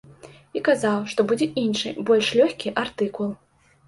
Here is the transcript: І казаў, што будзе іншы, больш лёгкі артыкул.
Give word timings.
І 0.59 0.61
казаў, 0.69 1.03
што 1.11 1.25
будзе 1.31 1.47
іншы, 1.63 1.91
больш 2.07 2.31
лёгкі 2.39 2.73
артыкул. 2.85 3.29